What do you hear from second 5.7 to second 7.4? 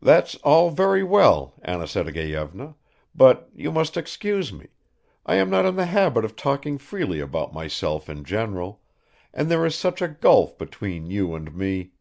the habit of talking freely